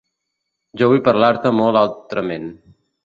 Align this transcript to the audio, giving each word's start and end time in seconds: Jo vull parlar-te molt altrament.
Jo 0.81 0.87
vull 0.93 1.03
parlar-te 1.09 1.51
molt 1.59 1.81
altrament. 1.83 2.49